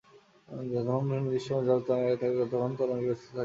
যতক্ষণ 0.69 1.05
নির্দিষ্ট 1.11 1.49
পরিমাণ 1.49 1.65
জল 1.67 1.79
তরঙ্গের 1.81 2.09
আকারে 2.09 2.21
থাকে, 2.21 2.35
ততক্ষণই 2.41 2.77
তরঙ্গের 2.79 3.11
অস্তিত্ব 3.11 3.27
থাকিবে। 3.27 3.39